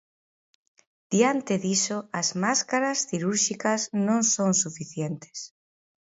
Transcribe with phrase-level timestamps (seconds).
[1.11, 5.37] Diante diso, as máscaras cirúrxicas non son suficientes.